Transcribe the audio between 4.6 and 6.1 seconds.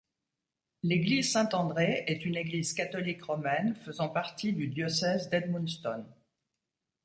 diocèse d'Edmundston.